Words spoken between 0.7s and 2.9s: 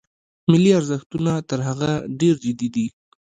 ارزښتونه تر هغه ډېر جدي دي.